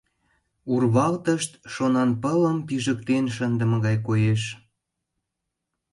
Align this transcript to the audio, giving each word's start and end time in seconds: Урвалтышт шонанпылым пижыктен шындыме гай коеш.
Урвалтышт 0.73 1.51
шонанпылым 1.73 2.57
пижыктен 2.67 3.25
шындыме 3.35 3.77
гай 3.85 3.97
коеш. 4.07 4.43